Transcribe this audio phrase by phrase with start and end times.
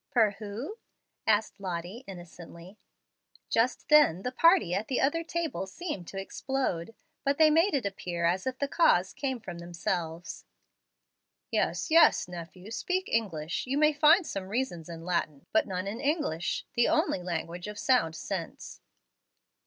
[0.09, 0.79] "'Per' who?"
[1.27, 2.79] asked Lottie, innocently.
[3.51, 7.85] Just then the party at the other table seemed to explode, but they made it
[7.85, 10.43] appear as if the cause came from themselves.
[11.51, 13.67] "Yes, yes, nephew, speak English.
[13.67, 17.77] You may find some reasons in Latin, but none in English, the only language of
[17.77, 18.81] sound sense."